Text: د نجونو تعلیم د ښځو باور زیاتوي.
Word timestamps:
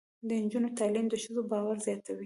د 0.27 0.29
نجونو 0.43 0.69
تعلیم 0.79 1.05
د 1.09 1.13
ښځو 1.23 1.41
باور 1.51 1.77
زیاتوي. 1.85 2.19